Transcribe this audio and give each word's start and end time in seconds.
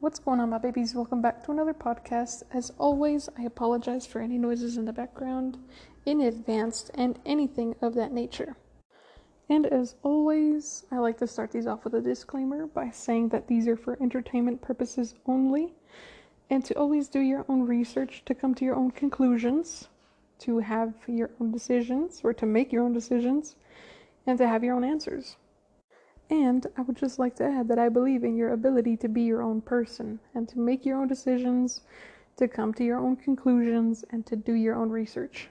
What's 0.00 0.18
going 0.18 0.40
on, 0.40 0.48
my 0.48 0.56
babies? 0.56 0.94
Welcome 0.94 1.20
back 1.20 1.44
to 1.44 1.50
another 1.52 1.74
podcast. 1.74 2.42
As 2.54 2.72
always, 2.78 3.28
I 3.36 3.42
apologize 3.42 4.06
for 4.06 4.22
any 4.22 4.38
noises 4.38 4.78
in 4.78 4.86
the 4.86 4.94
background 4.94 5.58
in 6.06 6.22
advance 6.22 6.90
and 6.94 7.18
anything 7.26 7.74
of 7.82 7.94
that 7.96 8.10
nature. 8.10 8.56
And 9.50 9.66
as 9.66 9.96
always, 10.02 10.86
I 10.90 10.96
like 10.96 11.18
to 11.18 11.26
start 11.26 11.52
these 11.52 11.66
off 11.66 11.84
with 11.84 11.92
a 11.94 12.00
disclaimer 12.00 12.66
by 12.66 12.88
saying 12.88 13.28
that 13.28 13.46
these 13.46 13.68
are 13.68 13.76
for 13.76 13.98
entertainment 14.00 14.62
purposes 14.62 15.16
only, 15.26 15.74
and 16.48 16.64
to 16.64 16.78
always 16.78 17.10
do 17.10 17.20
your 17.20 17.44
own 17.50 17.66
research 17.66 18.22
to 18.24 18.34
come 18.34 18.54
to 18.54 18.64
your 18.64 18.76
own 18.76 18.92
conclusions, 18.92 19.88
to 20.38 20.60
have 20.60 20.94
your 21.08 21.30
own 21.42 21.52
decisions, 21.52 22.22
or 22.24 22.32
to 22.32 22.46
make 22.46 22.72
your 22.72 22.84
own 22.84 22.94
decisions, 22.94 23.54
and 24.26 24.38
to 24.38 24.48
have 24.48 24.64
your 24.64 24.76
own 24.76 24.82
answers. 24.82 25.36
And 26.30 26.64
I 26.76 26.82
would 26.82 26.96
just 26.96 27.18
like 27.18 27.34
to 27.36 27.44
add 27.44 27.66
that 27.68 27.78
I 27.78 27.88
believe 27.88 28.22
in 28.22 28.36
your 28.36 28.52
ability 28.52 28.96
to 28.98 29.08
be 29.08 29.22
your 29.22 29.42
own 29.42 29.60
person 29.60 30.20
and 30.34 30.48
to 30.48 30.60
make 30.60 30.86
your 30.86 31.00
own 31.00 31.08
decisions, 31.08 31.82
to 32.36 32.46
come 32.46 32.72
to 32.74 32.84
your 32.84 32.98
own 32.98 33.16
conclusions, 33.16 34.04
and 34.10 34.24
to 34.26 34.36
do 34.36 34.54
your 34.54 34.76
own 34.76 34.90
research. 34.90 35.48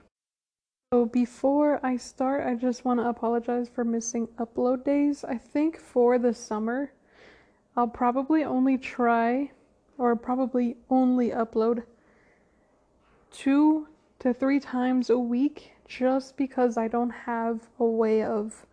So, 0.93 1.05
before 1.05 1.85
I 1.85 1.97
start, 1.97 2.47
I 2.47 2.55
just 2.55 2.85
want 2.85 2.99
to 3.01 3.09
apologize 3.09 3.69
for 3.69 3.83
missing 3.83 4.27
upload 4.39 4.85
days. 4.85 5.23
I 5.23 5.37
think 5.37 5.77
for 5.77 6.17
the 6.17 6.33
summer, 6.33 6.93
I'll 7.75 7.87
probably 7.87 8.43
only 8.43 8.77
try 8.77 9.51
or 9.97 10.15
probably 10.15 10.77
only 10.89 11.29
upload 11.29 11.83
two 13.31 13.87
to 14.19 14.33
three 14.33 14.59
times 14.59 15.09
a 15.09 15.19
week 15.19 15.73
just 15.87 16.37
because 16.37 16.77
I 16.77 16.87
don't 16.87 17.11
have 17.11 17.67
a 17.79 17.85
way 17.85 18.23
of 18.23 18.65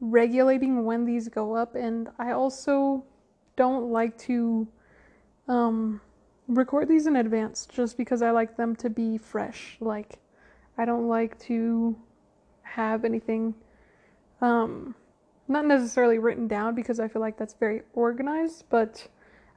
regulating 0.00 0.84
when 0.84 1.04
these 1.04 1.28
go 1.28 1.54
up 1.54 1.74
and 1.74 2.08
I 2.18 2.32
also 2.32 3.04
don't 3.56 3.90
like 3.90 4.16
to 4.18 4.66
um, 5.48 6.00
record 6.48 6.88
these 6.88 7.06
in 7.06 7.16
advance 7.16 7.66
just 7.66 7.96
because 7.96 8.22
I 8.22 8.30
like 8.30 8.56
them 8.56 8.74
to 8.76 8.88
be 8.88 9.18
fresh. 9.18 9.76
Like 9.80 10.18
I 10.78 10.84
don't 10.84 11.08
like 11.08 11.38
to 11.40 11.96
have 12.62 13.04
anything 13.04 13.54
um, 14.40 14.94
not 15.48 15.66
necessarily 15.66 16.18
written 16.18 16.48
down 16.48 16.74
because 16.74 17.00
I 17.00 17.08
feel 17.08 17.20
like 17.20 17.36
that's 17.36 17.54
very 17.54 17.82
organized, 17.92 18.64
but 18.70 19.06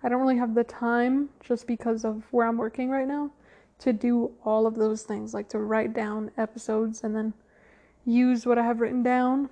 I 0.03 0.09
don't 0.09 0.19
really 0.19 0.37
have 0.37 0.55
the 0.55 0.63
time 0.65 1.29
just 1.41 1.67
because 1.67 2.03
of 2.03 2.23
where 2.31 2.47
I'm 2.47 2.57
working 2.57 2.89
right 2.89 3.07
now 3.07 3.31
to 3.79 3.93
do 3.93 4.31
all 4.43 4.67
of 4.67 4.75
those 4.75 5.03
things, 5.03 5.33
like 5.33 5.47
to 5.49 5.59
write 5.59 5.93
down 5.93 6.31
episodes 6.37 7.03
and 7.03 7.15
then 7.15 7.33
use 8.05 8.45
what 8.45 8.57
I 8.57 8.63
have 8.63 8.81
written 8.81 9.03
down 9.03 9.49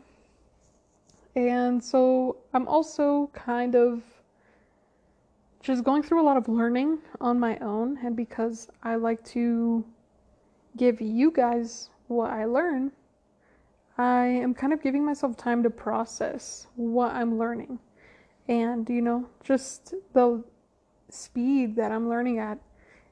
and 1.36 1.84
so 1.84 2.38
I'm 2.54 2.68
also 2.68 3.30
kind 3.34 3.76
of 3.76 4.04
just 5.62 5.84
going 5.84 6.04
through 6.04 6.22
a 6.22 6.26
lot 6.26 6.38
of 6.38 6.50
learning 6.50 7.00
on 7.20 7.40
my 7.40 7.58
own. 7.60 7.98
And 8.04 8.16
because 8.16 8.68
I 8.84 8.96
like 8.96 9.24
to 9.26 9.86
give 10.76 11.00
you 11.00 11.32
guys 11.32 11.90
what 12.08 12.32
I 12.32 12.46
learn, 12.46 12.92
I 13.98 14.26
am 14.26 14.54
kind 14.54 14.74
of 14.74 14.82
giving 14.82 15.06
myself 15.06 15.38
time 15.38 15.64
to 15.64 15.70
process 15.70 16.68
what 16.76 17.14
I'm 17.14 17.38
learning. 17.38 17.80
And, 18.48 18.90
you 18.90 19.02
know, 19.02 19.28
just 19.44 19.94
the 20.14 20.44
speed 21.10 21.76
that 21.76 21.92
I'm 21.92 22.10
learning 22.10 22.40
at 22.40 22.58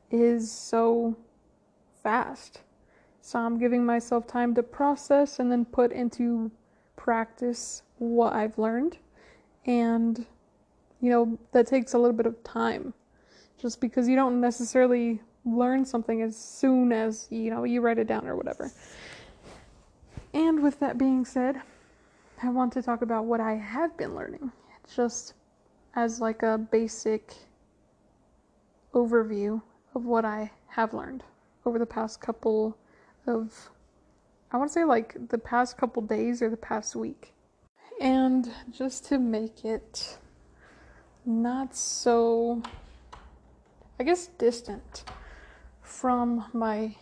is 0.09 0.51
so 0.51 1.15
fast. 2.01 2.61
So 3.21 3.39
I'm 3.39 3.59
giving 3.59 3.85
myself 3.85 4.25
time 4.25 4.55
to 4.55 4.63
process 4.63 5.39
and 5.39 5.51
then 5.51 5.65
put 5.65 5.91
into 5.91 6.51
practice 6.95 7.83
what 7.99 8.33
I've 8.33 8.57
learned. 8.57 8.97
And, 9.65 10.25
you 11.01 11.09
know, 11.09 11.37
that 11.51 11.67
takes 11.67 11.93
a 11.93 11.97
little 11.97 12.15
bit 12.15 12.25
of 12.25 12.43
time 12.43 12.93
just 13.61 13.79
because 13.79 14.07
you 14.07 14.15
don't 14.15 14.41
necessarily 14.41 15.21
learn 15.45 15.85
something 15.85 16.21
as 16.21 16.37
soon 16.37 16.91
as, 16.91 17.27
you 17.29 17.49
know, 17.49 17.63
you 17.63 17.81
write 17.81 17.97
it 17.97 18.07
down 18.07 18.27
or 18.27 18.35
whatever. 18.35 18.71
And 20.33 20.61
with 20.61 20.79
that 20.79 20.97
being 20.97 21.25
said, 21.25 21.61
I 22.41 22.49
want 22.49 22.73
to 22.73 22.81
talk 22.81 23.01
about 23.01 23.25
what 23.25 23.41
I 23.41 23.53
have 23.55 23.97
been 23.97 24.15
learning, 24.15 24.51
just 24.93 25.33
as 25.95 26.21
like 26.21 26.43
a 26.43 26.57
basic 26.57 27.33
overview 28.93 29.61
of 29.93 30.05
what 30.05 30.25
I 30.25 30.51
have 30.67 30.93
learned 30.93 31.23
over 31.65 31.79
the 31.79 31.85
past 31.85 32.21
couple 32.21 32.77
of 33.27 33.69
I 34.51 34.57
want 34.57 34.69
to 34.69 34.73
say 34.73 34.83
like 34.83 35.29
the 35.29 35.37
past 35.37 35.77
couple 35.77 36.01
days 36.01 36.41
or 36.41 36.49
the 36.49 36.57
past 36.57 36.95
week. 36.95 37.33
And 37.99 38.49
just 38.71 39.05
to 39.05 39.19
make 39.19 39.65
it 39.65 40.17
not 41.25 41.75
so, 41.75 42.61
I 43.99 44.03
guess, 44.03 44.27
distant 44.27 45.03
from 45.81 46.45
my 46.53 46.95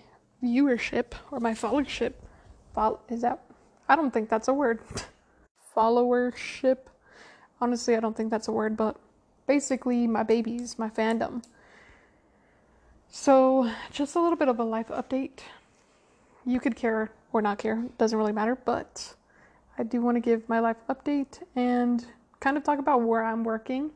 viewership 0.44 1.14
or 1.32 1.40
my 1.40 1.52
followership. 1.54 2.14
Fol- 2.74 3.02
is 3.10 3.22
that? 3.22 3.44
I 3.88 3.96
don't 3.96 4.12
think 4.12 4.30
that's 4.30 4.48
a 4.48 4.54
word. 4.54 4.80
Followership. 5.76 6.78
Honestly, 7.62 7.96
I 7.96 8.00
don't 8.00 8.18
think 8.18 8.32
that's 8.32 8.48
a 8.48 8.52
word, 8.52 8.76
but 8.76 8.98
basically, 9.46 10.08
my 10.08 10.24
babies, 10.24 10.80
my 10.80 10.90
fandom. 10.90 11.44
So, 13.10 13.72
just 13.92 14.16
a 14.16 14.22
little 14.22 14.36
bit 14.36 14.48
of 14.48 14.60
a 14.60 14.64
life 14.64 14.88
update. 14.90 15.40
You 16.46 16.60
could 16.60 16.76
care 16.76 17.12
or 17.32 17.42
not 17.42 17.58
care, 17.58 17.86
doesn't 17.98 18.18
really 18.18 18.32
matter, 18.32 18.56
but 18.56 19.16
I 19.78 19.84
do 19.84 20.02
want 20.02 20.16
to 20.16 20.22
give 20.22 20.50
my 20.50 20.60
life 20.60 20.78
update 20.90 21.44
and 21.56 22.06
kind 22.40 22.58
of 22.58 22.64
talk 22.64 22.80
about 22.80 23.04
where 23.04 23.24
I'm 23.24 23.44
working 23.44 23.92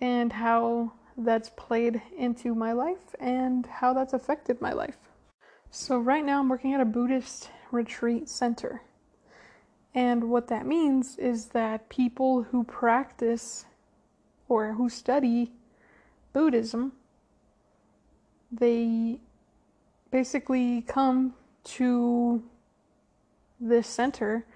and 0.00 0.32
how 0.32 0.92
that's 1.16 1.50
played 1.50 2.02
into 2.16 2.54
my 2.54 2.72
life 2.72 3.14
and 3.20 3.66
how 3.66 3.92
that's 3.92 4.12
affected 4.12 4.60
my 4.60 4.72
life. 4.72 4.96
So, 5.70 5.98
right 5.98 6.24
now, 6.24 6.40
I'm 6.40 6.48
working 6.48 6.74
at 6.74 6.80
a 6.80 6.84
Buddhist 6.84 7.50
retreat 7.70 8.28
center. 8.28 8.82
And 9.94 10.30
what 10.30 10.48
that 10.48 10.66
means 10.66 11.16
is 11.16 11.46
that 11.46 11.88
people 11.88 12.44
who 12.44 12.64
practice 12.64 13.66
or 14.48 14.74
who 14.74 14.88
study 14.88 15.52
Buddhism, 16.32 16.92
they 18.50 19.20
basically 20.10 20.82
come 20.82 21.34
to 21.64 22.42
this 23.60 23.86
center 23.86 24.46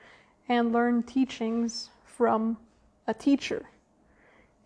and 0.53 0.71
learn 0.71 1.03
teachings 1.03 1.89
from 2.05 2.59
a 3.07 3.15
teacher. 3.15 3.71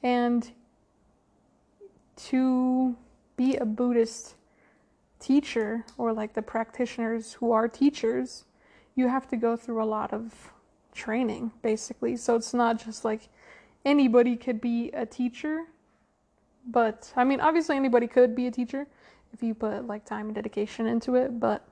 And 0.03 0.51
to 2.17 2.97
be 3.37 3.57
a 3.57 3.65
Buddhist 3.65 4.35
teacher, 5.21 5.85
or 5.97 6.13
like 6.13 6.35
the 6.35 6.43
practitioners 6.43 7.35
who 7.35 7.53
are 7.53 7.69
teachers, 7.69 8.47
you 8.97 9.07
have 9.07 9.29
to 9.29 9.37
go 9.37 9.57
through 9.57 9.81
a 9.81 9.87
lot 9.87 10.13
of 10.13 10.53
training, 10.93 11.53
basically. 11.63 12.17
So 12.17 12.35
it's 12.35 12.53
not 12.53 12.85
just 12.85 13.05
like 13.05 13.29
anybody 13.85 14.35
could 14.35 14.61
be 14.61 14.91
a 14.91 15.07
teacher. 15.07 15.67
But 16.67 17.13
I 17.15 17.23
mean, 17.23 17.41
obviously, 17.41 17.77
anybody 17.77 18.09
could 18.09 18.35
be 18.35 18.49
a 18.49 18.51
teacher 18.51 18.89
if 19.33 19.41
you 19.41 19.55
put 19.55 19.87
like 19.87 20.05
time 20.05 20.27
and 20.27 20.35
dedication 20.35 20.87
into 20.87 21.15
it. 21.15 21.39
But 21.39 21.65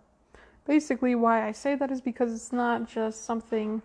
basically, 0.67 1.17
why 1.17 1.49
I 1.49 1.51
say 1.51 1.75
that 1.75 1.91
is 1.91 2.01
because 2.01 2.33
it's 2.33 2.53
not 2.53 2.89
just 2.89 3.25
something 3.25 3.83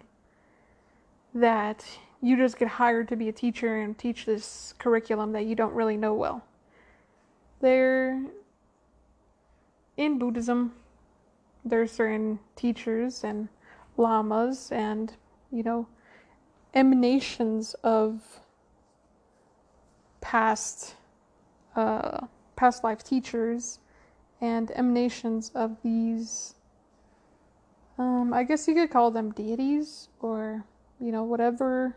that 1.33 1.85
you 2.21 2.35
just 2.35 2.57
get 2.57 2.67
hired 2.67 3.07
to 3.07 3.15
be 3.15 3.29
a 3.29 3.31
teacher 3.31 3.81
and 3.81 3.97
teach 3.97 4.25
this 4.25 4.73
curriculum 4.77 5.31
that 5.31 5.45
you 5.45 5.55
don't 5.55 5.73
really 5.73 5.97
know 5.97 6.13
well. 6.13 6.43
There, 7.61 8.21
in 9.97 10.17
Buddhism, 10.19 10.73
there 11.63 11.81
are 11.81 11.87
certain 11.87 12.39
teachers 12.55 13.23
and 13.23 13.49
lamas 13.97 14.71
and, 14.71 15.13
you 15.51 15.63
know, 15.63 15.87
emanations 16.73 17.73
of 17.83 18.21
past, 20.21 20.95
uh, 21.75 22.25
past 22.55 22.83
life 22.83 23.03
teachers 23.03 23.79
and 24.41 24.71
emanations 24.71 25.51
of 25.53 25.77
these, 25.83 26.55
um, 27.97 28.33
I 28.33 28.43
guess 28.43 28.67
you 28.67 28.73
could 28.73 28.89
call 28.89 29.11
them 29.11 29.31
deities 29.31 30.07
or 30.21 30.63
you 30.99 31.11
know, 31.11 31.23
whatever. 31.23 31.95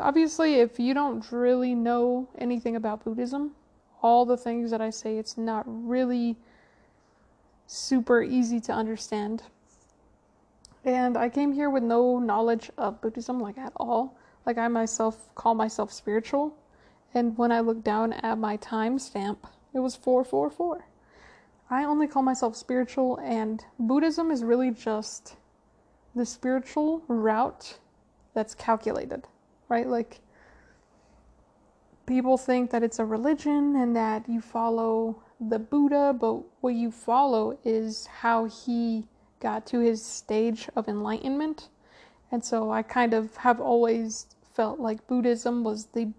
Obviously, 0.00 0.54
if 0.54 0.78
you 0.78 0.94
don't 0.94 1.30
really 1.30 1.74
know 1.74 2.28
anything 2.38 2.76
about 2.76 3.04
Buddhism, 3.04 3.52
all 4.02 4.24
the 4.24 4.36
things 4.36 4.70
that 4.70 4.80
I 4.80 4.90
say, 4.90 5.18
it's 5.18 5.36
not 5.36 5.64
really 5.66 6.36
super 7.66 8.22
easy 8.22 8.60
to 8.60 8.72
understand. 8.72 9.42
And 10.84 11.16
I 11.16 11.28
came 11.28 11.52
here 11.52 11.70
with 11.70 11.82
no 11.82 12.18
knowledge 12.18 12.70
of 12.76 13.00
Buddhism, 13.00 13.38
like 13.38 13.58
at 13.58 13.72
all. 13.76 14.16
Like, 14.44 14.58
I 14.58 14.66
myself 14.68 15.32
call 15.34 15.54
myself 15.54 15.92
spiritual. 15.92 16.56
And 17.14 17.36
when 17.38 17.52
I 17.52 17.60
look 17.60 17.84
down 17.84 18.12
at 18.14 18.38
my 18.38 18.56
timestamp, 18.56 19.38
it 19.74 19.78
was 19.78 19.94
444. 19.94 20.84
I 21.70 21.84
only 21.84 22.06
call 22.06 22.22
myself 22.22 22.56
spiritual, 22.56 23.18
and 23.22 23.64
Buddhism 23.78 24.30
is 24.30 24.44
really 24.44 24.70
just 24.70 25.36
the 26.14 26.26
spiritual 26.26 27.02
route 27.08 27.78
that's 28.34 28.54
calculated, 28.54 29.26
right? 29.68 29.86
Like 29.86 30.20
people 32.06 32.36
think 32.36 32.70
that 32.70 32.82
it's 32.82 32.98
a 32.98 33.04
religion 33.04 33.76
and 33.76 33.96
that 33.96 34.28
you 34.28 34.40
follow 34.40 35.22
the 35.40 35.58
Buddha, 35.58 36.14
but 36.18 36.42
what 36.60 36.74
you 36.74 36.90
follow 36.90 37.58
is 37.64 38.06
how 38.06 38.44
he 38.44 39.06
got 39.40 39.66
to 39.66 39.80
his 39.80 40.04
stage 40.04 40.68
of 40.76 40.88
enlightenment. 40.88 41.68
And 42.30 42.44
so 42.44 42.70
I 42.70 42.82
kind 42.82 43.12
of 43.12 43.36
have 43.36 43.60
always 43.60 44.26
felt 44.54 44.78
like 44.78 45.06
Buddhism 45.06 45.64
was 45.64 45.86
the 45.86 46.12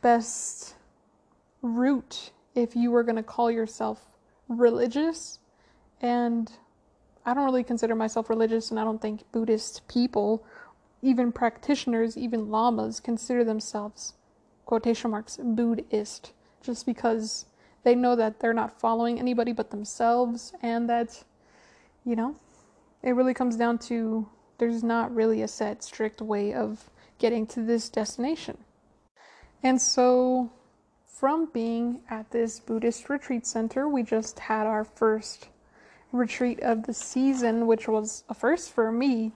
best 0.00 0.74
route 1.62 2.30
if 2.54 2.76
you 2.76 2.90
were 2.90 3.02
going 3.02 3.16
to 3.16 3.22
call 3.22 3.50
yourself 3.50 4.06
religious. 4.48 5.40
And 6.00 6.52
I 7.26 7.32
don't 7.32 7.44
really 7.44 7.64
consider 7.64 7.94
myself 7.94 8.28
religious, 8.28 8.70
and 8.70 8.78
I 8.78 8.84
don't 8.84 9.00
think 9.00 9.30
Buddhist 9.32 9.86
people, 9.88 10.44
even 11.02 11.32
practitioners, 11.32 12.16
even 12.18 12.50
lamas, 12.50 13.00
consider 13.00 13.44
themselves, 13.44 14.14
quotation 14.66 15.10
marks, 15.10 15.38
Buddhist, 15.42 16.32
just 16.62 16.84
because 16.84 17.46
they 17.82 17.94
know 17.94 18.14
that 18.16 18.40
they're 18.40 18.52
not 18.52 18.78
following 18.78 19.18
anybody 19.18 19.52
but 19.52 19.70
themselves, 19.70 20.52
and 20.62 20.88
that, 20.88 21.24
you 22.04 22.14
know, 22.14 22.36
it 23.02 23.12
really 23.12 23.34
comes 23.34 23.56
down 23.56 23.78
to 23.78 24.28
there's 24.58 24.82
not 24.82 25.14
really 25.14 25.42
a 25.42 25.48
set, 25.48 25.82
strict 25.82 26.20
way 26.20 26.52
of 26.52 26.90
getting 27.18 27.46
to 27.46 27.60
this 27.60 27.88
destination. 27.88 28.58
And 29.62 29.80
so, 29.80 30.52
from 31.06 31.48
being 31.52 32.00
at 32.10 32.30
this 32.30 32.60
Buddhist 32.60 33.08
retreat 33.08 33.46
center, 33.46 33.88
we 33.88 34.02
just 34.02 34.38
had 34.38 34.66
our 34.66 34.84
first 34.84 35.48
retreat 36.14 36.60
of 36.60 36.86
the 36.86 36.94
season, 36.94 37.66
which 37.66 37.88
was 37.88 38.24
a 38.28 38.34
first 38.34 38.70
for 38.70 38.92
me, 38.92 39.32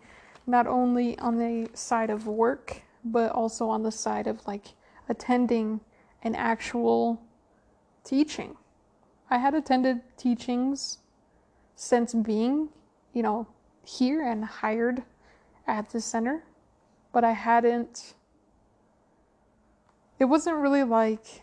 not 0.46 0.66
only 0.66 1.18
on 1.18 1.36
the 1.36 1.68
side 1.74 2.08
of 2.08 2.26
work, 2.26 2.82
but 3.04 3.32
also 3.32 3.68
on 3.68 3.82
the 3.82 3.90
side 3.92 4.26
of 4.26 4.46
like 4.46 4.74
attending 5.08 5.80
an 6.22 6.34
actual 6.34 7.20
teaching. 8.04 8.56
I 9.28 9.38
had 9.38 9.54
attended 9.54 10.00
teachings 10.16 10.98
since 11.74 12.14
being, 12.14 12.70
you 13.12 13.22
know, 13.22 13.46
here 13.84 14.22
and 14.22 14.44
hired 14.44 15.02
at 15.66 15.90
the 15.90 16.00
center, 16.00 16.44
but 17.12 17.24
I 17.24 17.32
hadn't. 17.32 18.14
It 20.18 20.26
wasn't 20.26 20.56
really 20.56 20.84
like 20.84 21.42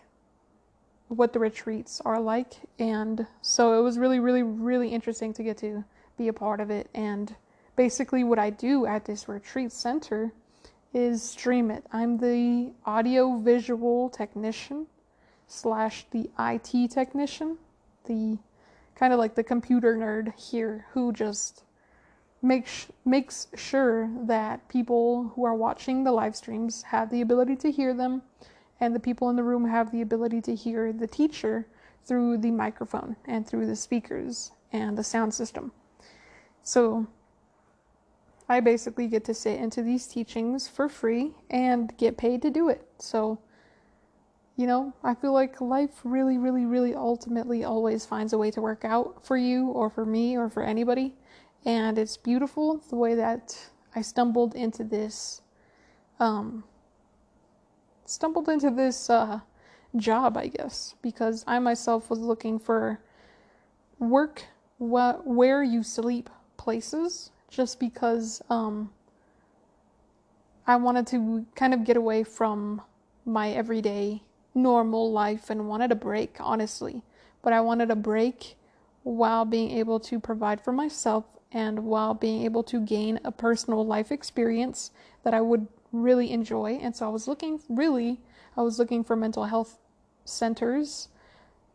what 1.07 1.33
the 1.33 1.39
retreats 1.39 2.01
are 2.03 2.19
like, 2.19 2.55
and 2.79 3.27
so 3.41 3.77
it 3.79 3.83
was 3.83 3.97
really, 3.97 4.19
really, 4.19 4.43
really 4.43 4.89
interesting 4.89 5.33
to 5.33 5.43
get 5.43 5.57
to 5.59 5.83
be 6.17 6.27
a 6.27 6.33
part 6.33 6.59
of 6.59 6.69
it. 6.71 6.89
And 6.93 7.35
basically, 7.75 8.23
what 8.23 8.39
I 8.39 8.49
do 8.49 8.85
at 8.85 9.05
this 9.05 9.27
retreat 9.29 9.71
center 9.71 10.31
is 10.93 11.21
stream 11.21 11.69
it. 11.71 11.83
I'm 11.91 12.17
the 12.17 12.71
audio 12.85 13.37
visual 13.37 14.09
technician 14.09 14.87
slash 15.47 16.05
the 16.11 16.29
IT 16.39 16.91
technician, 16.91 17.57
the 18.05 18.37
kind 18.95 19.13
of 19.13 19.19
like 19.19 19.35
the 19.35 19.43
computer 19.43 19.95
nerd 19.95 20.33
here 20.39 20.85
who 20.93 21.11
just 21.11 21.63
makes 22.41 22.87
makes 23.03 23.47
sure 23.55 24.09
that 24.25 24.67
people 24.69 25.31
who 25.35 25.43
are 25.43 25.55
watching 25.55 26.03
the 26.03 26.11
live 26.11 26.35
streams 26.35 26.83
have 26.83 27.09
the 27.09 27.21
ability 27.21 27.55
to 27.55 27.71
hear 27.71 27.93
them 27.93 28.21
and 28.79 28.93
the 28.93 28.99
people 28.99 29.29
in 29.29 29.35
the 29.35 29.43
room 29.43 29.65
have 29.65 29.91
the 29.91 30.01
ability 30.01 30.41
to 30.41 30.55
hear 30.55 30.91
the 30.91 31.07
teacher 31.07 31.67
through 32.05 32.37
the 32.37 32.51
microphone 32.51 33.15
and 33.25 33.47
through 33.47 33.65
the 33.65 33.75
speakers 33.75 34.51
and 34.71 34.97
the 34.97 35.03
sound 35.03 35.33
system. 35.33 35.71
So 36.61 37.07
I 38.47 38.59
basically 38.59 39.07
get 39.07 39.25
to 39.25 39.33
sit 39.33 39.59
into 39.59 39.81
these 39.81 40.07
teachings 40.07 40.67
for 40.67 40.89
free 40.89 41.31
and 41.49 41.95
get 41.97 42.17
paid 42.17 42.41
to 42.43 42.49
do 42.49 42.69
it. 42.69 42.85
So 42.99 43.39
you 44.57 44.67
know, 44.67 44.93
I 45.03 45.15
feel 45.15 45.33
like 45.33 45.59
life 45.59 45.99
really, 46.03 46.37
really, 46.37 46.65
really 46.65 46.95
ultimately 46.95 47.63
always 47.63 48.05
finds 48.05 48.31
a 48.31 48.37
way 48.37 48.51
to 48.51 48.61
work 48.61 48.85
out 48.85 49.25
for 49.25 49.35
you 49.35 49.67
or 49.67 49.89
for 49.89 50.05
me 50.05 50.37
or 50.37 50.49
for 50.49 50.63
anybody. 50.63 51.13
And 51.65 51.97
it's 51.97 52.15
beautiful 52.15 52.77
the 52.89 52.95
way 52.95 53.15
that 53.15 53.57
I 53.95 54.01
stumbled 54.01 54.55
into 54.55 54.83
this, 54.83 55.41
um, 56.19 56.63
stumbled 58.05 58.49
into 58.49 58.69
this, 58.69 59.09
uh, 59.09 59.41
job, 59.95 60.37
I 60.37 60.47
guess, 60.47 60.95
because 61.01 61.43
I 61.47 61.59
myself 61.59 62.09
was 62.09 62.19
looking 62.19 62.59
for 62.59 62.99
work 63.99 64.43
wh- 64.77 65.25
where 65.25 65.63
you 65.63 65.83
sleep 65.83 66.29
places 66.57 67.31
just 67.49 67.79
because, 67.79 68.41
um, 68.49 68.91
I 70.67 70.75
wanted 70.77 71.07
to 71.07 71.45
kind 71.55 71.73
of 71.73 71.83
get 71.83 71.95
away 71.95 72.23
from 72.23 72.81
my 73.23 73.51
everyday 73.51 74.23
normal 74.53 75.11
life 75.11 75.49
and 75.49 75.67
wanted 75.67 75.91
a 75.91 75.95
break, 75.95 76.37
honestly. 76.39 77.03
But 77.41 77.53
I 77.53 77.61
wanted 77.61 77.91
a 77.91 77.95
break 77.95 78.55
while 79.03 79.45
being 79.45 79.71
able 79.71 79.99
to 80.01 80.19
provide 80.19 80.59
for 80.59 80.71
myself 80.71 81.25
and 81.51 81.85
while 81.85 82.15
being 82.15 82.43
able 82.43 82.63
to 82.63 82.79
gain 82.79 83.19
a 83.23 83.31
personal 83.31 83.85
life 83.85 84.11
experience 84.11 84.91
that 85.23 85.33
I 85.33 85.41
would 85.41 85.67
really 86.01 86.31
enjoy. 86.31 86.79
And 86.81 86.95
so 86.95 87.05
I 87.05 87.09
was 87.09 87.27
looking, 87.27 87.59
really, 87.69 88.19
I 88.55 88.61
was 88.61 88.79
looking 88.79 89.03
for 89.03 89.15
mental 89.15 89.45
health 89.45 89.77
centers, 90.23 91.09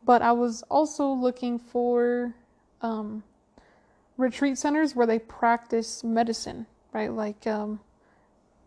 but 0.05 0.23
I 0.23 0.33
was 0.33 0.63
also 0.71 1.09
looking 1.09 1.59
for 1.59 2.35
um, 2.83 3.23
retreat 4.17 4.59
centers 4.59 4.95
where 4.95 5.07
they 5.07 5.19
practice 5.19 6.03
medicine, 6.03 6.67
right? 6.93 7.13
Like, 7.13 7.47
um, 7.47 7.81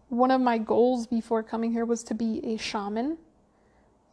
one 0.09 0.31
of 0.31 0.41
my 0.41 0.59
goals 0.59 1.07
before 1.07 1.41
coming 1.41 1.71
here 1.71 1.85
was 1.85 2.03
to 2.03 2.13
be 2.13 2.39
a 2.45 2.57
shaman 2.57 3.17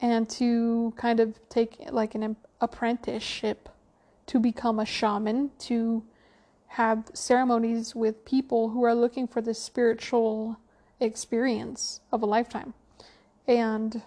and 0.01 0.29
to 0.31 0.95
kind 0.97 1.21
of 1.21 1.39
take 1.51 1.77
like 1.91 2.15
an 2.15 2.37
apprenticeship 2.61 3.69
to 4.27 4.39
become 4.39 4.79
a 4.79 4.87
shaman, 4.87 5.51
to 5.59 6.03
have 6.69 7.11
ceremonies 7.13 7.95
with 7.95 8.25
people 8.25 8.71
who 8.71 8.85
are 8.85 8.95
looking 8.95 9.27
for 9.27 9.43
the 9.43 9.53
spiritual 9.53 10.57
experience 11.01 12.01
of 12.13 12.23
a 12.23 12.27
lifetime. 12.27 12.75
And 13.47 14.03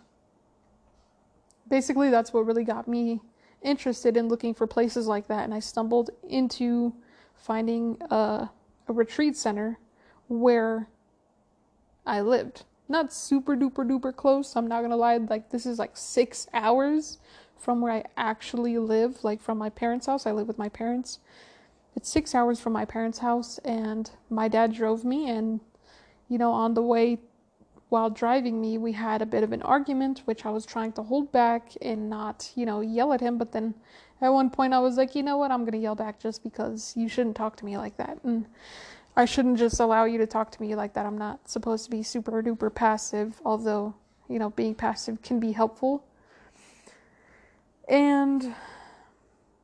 basically, 1.68 2.10
that's 2.10 2.32
what 2.32 2.46
really 2.46 2.64
got 2.64 2.88
me 2.88 3.22
interested 3.62 4.18
in 4.18 4.28
looking 4.28 4.54
for 4.54 4.68
places 4.68 5.08
like 5.08 5.28
that. 5.28 5.44
And 5.44 5.54
I 5.54 5.60
stumbled 5.60 6.10
into 6.28 6.94
finding 7.36 7.98
a, 8.10 8.50
a 8.88 8.94
retreat 8.94 9.36
center 9.36 9.80
where 10.28 10.88
I 12.06 12.22
lived 12.22 12.64
not 12.90 13.14
super 13.14 13.56
duper 13.56 13.88
duper 13.88 14.16
close. 14.16 14.56
I'm 14.56 14.68
not 14.68 14.82
gonna 14.82 14.98
lie, 14.98 15.18
like 15.18 15.50
this 15.50 15.66
is 15.66 15.80
like 15.80 15.96
six 15.96 16.48
hours 16.54 17.20
from 17.58 17.82
where 17.82 17.94
I 17.94 18.04
actually 18.18 18.78
live, 18.78 19.24
like 19.24 19.42
from 19.42 19.58
my 19.58 19.70
parents' 19.70 20.06
house. 20.06 20.26
I 20.26 20.32
live 20.32 20.48
with 20.48 20.58
my 20.58 20.70
parents. 20.70 21.20
It's 21.96 22.10
six 22.10 22.36
hours 22.36 22.60
from 22.60 22.74
my 22.74 22.86
parents' 22.86 23.20
house, 23.20 23.58
and 23.60 24.10
my 24.30 24.48
dad 24.48 24.74
drove 24.74 25.06
me. 25.06 25.30
And 25.30 25.62
you 26.34 26.40
know, 26.40 26.52
on 26.52 26.74
the 26.74 26.82
way 26.82 27.20
while 27.90 28.10
driving 28.10 28.60
me, 28.60 28.80
we 28.80 28.92
had 28.92 29.22
a 29.22 29.26
bit 29.28 29.44
of 29.44 29.52
an 29.52 29.62
argument, 29.62 30.24
which 30.26 30.48
I 30.48 30.50
was 30.50 30.66
trying 30.66 30.92
to 30.94 31.04
hold 31.04 31.32
back 31.32 31.74
and 31.80 32.10
not, 32.10 32.52
you 32.56 32.66
know, 32.66 32.82
yell 32.82 33.14
at 33.14 33.22
him. 33.22 33.38
But 33.38 33.52
then 33.52 33.76
at 34.20 34.30
one 34.30 34.50
point, 34.50 34.74
I 34.74 34.80
was 34.80 34.98
like, 34.98 35.14
you 35.14 35.22
know 35.22 35.38
what, 35.38 35.52
I'm 35.52 35.64
gonna 35.64 35.78
yell 35.78 35.94
back 35.94 36.20
just 36.20 36.42
because 36.42 36.94
you 36.98 37.08
shouldn't 37.08 37.36
talk 37.36 37.56
to 37.58 37.66
me 37.66 37.78
like 37.78 37.98
that. 37.98 38.18
And 38.24 38.48
I 39.16 39.26
shouldn't 39.26 39.60
just 39.60 39.80
allow 39.80 40.06
you 40.06 40.18
to 40.18 40.26
talk 40.26 40.50
to 40.54 40.62
me 40.64 40.74
like 40.76 40.96
that. 40.96 41.06
I'm 41.06 41.20
not 41.20 41.48
supposed 41.48 41.86
to 41.86 41.92
be 41.92 42.02
super 42.02 42.42
duper 42.42 42.74
passive, 42.74 43.40
although, 43.46 43.94
you 44.28 44.40
know, 44.40 44.50
being 44.50 44.74
passive 44.74 45.22
can 45.22 45.40
be 45.40 45.52
helpful. 45.52 46.04
And, 47.88 48.56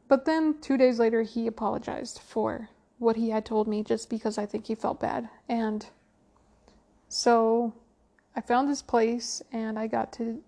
but 0.07 0.25
then 0.25 0.61
two 0.61 0.77
days 0.77 0.99
later, 0.99 1.23
he 1.23 1.47
apologized 1.47 2.19
for 2.19 2.69
what 2.99 3.15
he 3.15 3.31
had 3.31 3.43
told 3.43 3.67
me 3.67 3.81
just 3.81 4.07
because 4.07 4.37
I 4.37 4.45
think 4.45 4.67
he 4.67 4.75
felt 4.75 4.99
bad. 4.99 5.29
And 5.47 5.87
so 7.09 7.73
I 8.35 8.41
found 8.41 8.69
this 8.69 8.81
place 8.81 9.41
and 9.51 9.77
I 9.77 9.87
got 9.87 10.13
to 10.13 10.41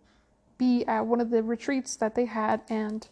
be 0.57 0.85
at 0.85 1.05
one 1.05 1.19
of 1.19 1.31
the 1.31 1.43
retreats 1.43 1.95
that 1.97 2.15
they 2.15 2.25
had 2.25 2.61
and 2.69 3.07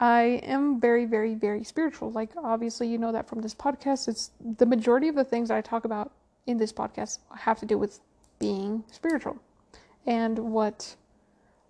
I 0.00 0.40
am 0.44 0.80
very, 0.80 1.04
very, 1.04 1.34
very 1.34 1.62
spiritual. 1.62 2.10
Like, 2.10 2.30
obviously, 2.36 2.88
you 2.88 2.96
know 2.96 3.12
that 3.12 3.28
from 3.28 3.42
this 3.42 3.54
podcast. 3.54 4.08
It's 4.08 4.30
the 4.56 4.64
majority 4.64 5.08
of 5.08 5.14
the 5.14 5.24
things 5.24 5.48
that 5.48 5.58
I 5.58 5.60
talk 5.60 5.84
about 5.84 6.12
in 6.46 6.56
this 6.56 6.72
podcast 6.72 7.18
have 7.36 7.60
to 7.60 7.66
do 7.66 7.76
with 7.76 8.00
being 8.38 8.82
spiritual 8.90 9.36
and 10.06 10.38
what 10.38 10.96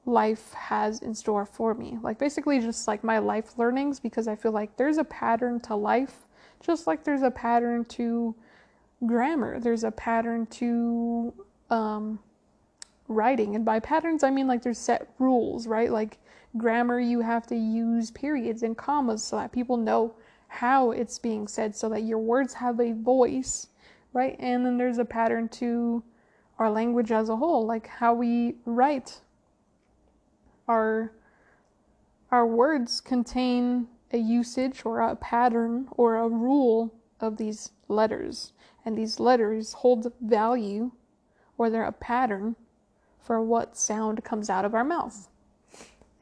life 0.07 0.53
has 0.53 1.01
in 1.01 1.13
store 1.13 1.45
for 1.45 1.75
me. 1.75 1.99
Like, 2.03 2.19
basically, 2.19 2.61
just 2.61 2.87
like 2.87 3.03
my 3.03 3.19
life 3.19 3.59
learnings, 3.59 3.99
because 3.99 4.29
I 4.29 4.37
feel 4.37 4.53
like 4.53 4.77
there's 4.77 4.99
a 4.99 5.05
pattern 5.05 5.59
to 5.63 5.75
life, 5.75 6.29
just 6.61 6.87
like 6.87 7.03
there's 7.03 7.23
a 7.23 7.33
pattern 7.33 7.85
to 7.87 8.37
grammar, 9.07 9.61
there's 9.61 9.85
a 9.85 9.91
pattern 9.91 10.47
to 10.47 11.33
um, 11.71 12.19
writing. 13.09 13.55
And 13.55 13.65
by 13.65 13.81
patterns, 13.81 14.23
I 14.23 14.31
mean 14.31 14.47
like 14.47 14.63
there's 14.63 14.79
set 14.79 15.09
rules, 15.19 15.67
right? 15.67 15.91
Like, 15.91 16.19
grammar, 16.57 17.01
you 17.01 17.21
have 17.21 17.47
to 17.49 17.57
use 17.57 18.11
periods 18.11 18.63
and 18.63 18.77
commas 18.77 19.23
so 19.23 19.37
that 19.37 19.53
people 19.53 19.77
know 19.77 20.15
how 20.49 20.91
it's 20.91 21.19
being 21.19 21.47
said 21.47 21.77
so 21.77 21.89
that 21.89 22.03
your 22.03 22.19
words 22.19 22.55
have 22.55 22.81
a 22.81 22.93
voice, 22.93 23.69
right? 24.13 24.37
And 24.41 24.67
then 24.67 24.79
there's 24.79 24.99
a 24.99 25.05
pattern 25.05 25.49
to 25.51 26.03
our 26.59 26.71
language 26.71 27.13
as 27.13 27.29
a 27.29 27.37
whole, 27.37 27.65
like 27.67 27.87
how 27.87 28.15
we 28.15 28.57
write 28.67 29.21
our 30.69 31.13
our 32.31 32.47
words 32.47 33.01
contain 33.01 33.89
a 34.13 34.19
usage 34.19 34.83
or 34.85 35.01
a 35.01 35.17
pattern 35.17 35.89
or 35.93 36.17
a 36.17 36.29
rule 36.29 36.95
of 37.19 37.37
these 37.37 37.73
letters. 37.89 38.53
And 38.85 38.97
these 38.97 39.21
letters 39.21 39.75
hold 39.75 40.13
value 40.21 40.93
or 41.59 41.71
they're 41.71 41.85
a 41.85 41.93
pattern 41.93 42.57
for 43.23 43.41
what 43.43 43.77
sound 43.77 44.25
comes 44.25 44.49
out 44.49 44.65
of 44.65 44.75
our 44.75 44.85
mouth. 44.85 45.29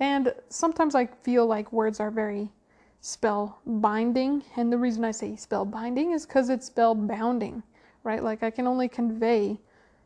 And 0.01 0.35
sometimes 0.49 0.95
I 0.95 1.07
feel 1.07 1.47
like 1.47 1.73
words 1.73 2.01
are 2.01 2.11
very 2.11 2.51
spell 3.01 3.61
binding. 3.67 4.43
And 4.57 4.73
the 4.73 4.79
reason 4.79 5.05
I 5.05 5.13
say 5.13 5.37
spell 5.37 5.65
binding 5.65 6.13
is 6.13 6.27
because 6.27 6.49
it's 6.49 6.67
spell 6.67 6.95
bounding, 6.95 7.63
right? 8.05 8.23
Like 8.23 8.43
I 8.43 8.51
can 8.51 8.67
only 8.67 8.89
convey 8.89 9.59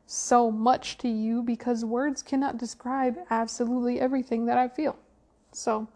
so 0.07 0.51
much 0.51 0.99
to 0.99 1.09
you 1.09 1.43
because 1.43 1.85
words 1.85 2.23
cannot 2.23 2.59
describe 2.59 3.17
absolutely 3.31 4.01
everything 4.01 4.47
that 4.47 4.59
I 4.59 4.69
feel. 4.69 4.97
So, 5.53 5.89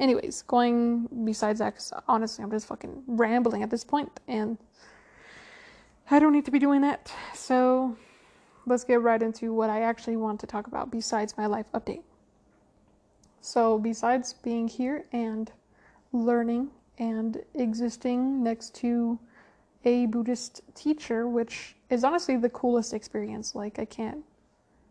anyways, 0.00 0.42
going 0.42 1.08
besides 1.24 1.58
that, 1.60 1.74
cause 1.74 1.92
honestly, 2.08 2.42
I'm 2.42 2.50
just 2.50 2.66
fucking 2.66 3.04
rambling 3.06 3.62
at 3.62 3.70
this 3.70 3.84
point, 3.84 4.20
and 4.26 4.58
I 6.12 6.18
don't 6.18 6.34
need 6.34 6.44
to 6.44 6.50
be 6.50 6.58
doing 6.58 6.82
that. 6.82 7.10
So, 7.32 7.96
let's 8.66 8.84
get 8.84 9.00
right 9.00 9.22
into 9.22 9.54
what 9.54 9.70
I 9.70 9.80
actually 9.80 10.18
want 10.18 10.40
to 10.40 10.46
talk 10.46 10.66
about 10.66 10.90
besides 10.90 11.38
my 11.38 11.46
life 11.46 11.64
update. 11.72 12.02
So, 13.40 13.78
besides 13.78 14.34
being 14.34 14.68
here 14.68 15.06
and 15.12 15.50
learning 16.12 16.68
and 16.98 17.42
existing 17.54 18.42
next 18.42 18.74
to 18.74 19.18
a 19.86 20.04
Buddhist 20.04 20.60
teacher, 20.74 21.26
which 21.26 21.76
is 21.88 22.04
honestly 22.04 22.36
the 22.36 22.50
coolest 22.50 22.92
experience. 22.92 23.54
Like, 23.54 23.78
I 23.78 23.86
can't 23.86 24.22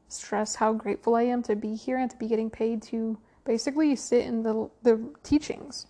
stress 0.07 0.55
how 0.55 0.73
grateful 0.73 1.13
I 1.13 1.21
am 1.21 1.43
to 1.43 1.55
be 1.55 1.75
here 1.75 1.99
and 1.99 2.09
to 2.09 2.17
be 2.17 2.27
getting 2.27 2.49
paid 2.49 2.81
to 2.83 3.15
basically 3.45 3.95
sit 3.95 4.25
in 4.25 4.41
the, 4.41 4.71
the 4.81 4.99
teachings. 5.21 5.85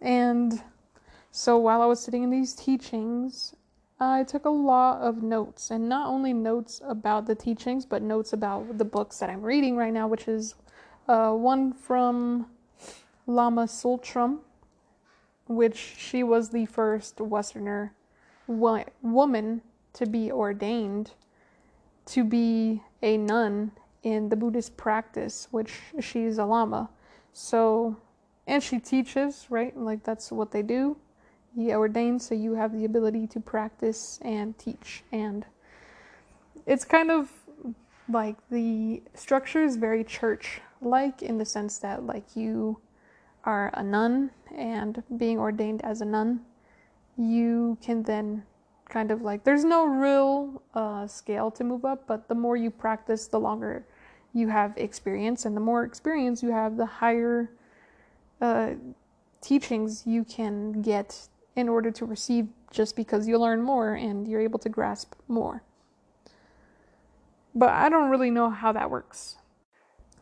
And 0.00 0.60
so 1.30 1.58
while 1.58 1.80
I 1.80 1.86
was 1.86 2.00
sitting 2.00 2.24
in 2.24 2.30
these 2.30 2.54
teachings, 2.54 3.54
I 4.00 4.22
took 4.22 4.44
a 4.44 4.50
lot 4.50 5.00
of 5.00 5.22
notes, 5.22 5.70
and 5.70 5.88
not 5.88 6.08
only 6.08 6.32
notes 6.32 6.80
about 6.84 7.26
the 7.26 7.34
teachings, 7.34 7.84
but 7.84 8.00
notes 8.00 8.32
about 8.32 8.78
the 8.78 8.84
books 8.84 9.18
that 9.18 9.28
I'm 9.28 9.42
reading 9.42 9.76
right 9.76 9.92
now, 9.92 10.06
which 10.06 10.28
is 10.28 10.54
uh, 11.08 11.32
one 11.32 11.72
from 11.72 12.46
Lama 13.26 13.64
Tsultrim, 13.64 14.38
which 15.48 15.76
she 15.76 16.22
was 16.22 16.50
the 16.50 16.66
first 16.66 17.20
Westerner 17.20 17.92
wo- 18.46 18.84
woman 19.02 19.62
to 19.94 20.06
be 20.06 20.30
ordained 20.30 21.12
to 22.08 22.24
be 22.24 22.82
a 23.02 23.16
nun 23.18 23.70
in 24.02 24.30
the 24.30 24.36
Buddhist 24.36 24.76
practice, 24.76 25.48
which 25.50 25.72
she's 26.00 26.38
a 26.38 26.44
lama. 26.44 26.88
So, 27.32 27.96
and 28.46 28.62
she 28.62 28.78
teaches, 28.78 29.46
right? 29.50 29.76
Like 29.76 30.04
that's 30.04 30.32
what 30.32 30.50
they 30.50 30.62
do. 30.62 30.96
You 31.58 31.72
ordain 31.72 32.20
so 32.20 32.36
you 32.36 32.54
have 32.54 32.72
the 32.72 32.84
ability 32.84 33.26
to 33.26 33.40
practice 33.40 34.20
and 34.22 34.56
teach. 34.56 35.02
And 35.10 35.44
it's 36.66 36.84
kind 36.84 37.10
of 37.10 37.32
like 38.08 38.36
the 38.48 39.02
structure 39.14 39.64
is 39.64 39.74
very 39.74 40.04
church 40.04 40.60
like 40.80 41.20
in 41.20 41.38
the 41.38 41.44
sense 41.44 41.78
that, 41.78 42.06
like, 42.06 42.36
you 42.36 42.78
are 43.42 43.72
a 43.74 43.82
nun 43.82 44.30
and 44.54 45.02
being 45.16 45.38
ordained 45.38 45.84
as 45.84 46.00
a 46.00 46.04
nun, 46.04 46.40
you 47.16 47.76
can 47.82 48.04
then 48.04 48.44
kind 48.88 49.10
of 49.10 49.20
like 49.20 49.44
there's 49.44 49.64
no 49.64 49.84
real 49.84 50.62
uh, 50.74 51.06
scale 51.06 51.50
to 51.50 51.64
move 51.64 51.84
up, 51.84 52.06
but 52.06 52.28
the 52.28 52.34
more 52.34 52.56
you 52.56 52.70
practice, 52.70 53.26
the 53.26 53.40
longer 53.40 53.84
you 54.32 54.48
have 54.48 54.72
experience, 54.76 55.44
and 55.44 55.56
the 55.56 55.60
more 55.60 55.82
experience 55.82 56.40
you 56.42 56.52
have, 56.52 56.76
the 56.76 56.86
higher 56.86 57.50
uh, 58.40 58.70
teachings 59.40 60.06
you 60.06 60.22
can 60.24 60.80
get 60.82 61.28
in 61.58 61.68
order 61.68 61.90
to 61.90 62.04
receive 62.04 62.46
just 62.70 62.94
because 62.94 63.26
you 63.26 63.36
learn 63.38 63.60
more 63.60 63.94
and 63.94 64.28
you're 64.28 64.40
able 64.40 64.60
to 64.60 64.68
grasp 64.68 65.14
more. 65.26 65.62
But 67.54 67.70
I 67.70 67.88
don't 67.88 68.10
really 68.10 68.30
know 68.30 68.48
how 68.48 68.72
that 68.72 68.90
works. 68.90 69.36